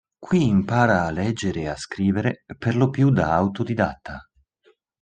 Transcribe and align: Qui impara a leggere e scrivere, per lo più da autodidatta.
Qui 0.27 0.39
impara 0.47 1.03
a 1.03 1.11
leggere 1.11 1.71
e 1.71 1.75
scrivere, 1.75 2.43
per 2.57 2.75
lo 2.75 2.89
più 2.89 3.11
da 3.11 3.35
autodidatta. 3.35 4.19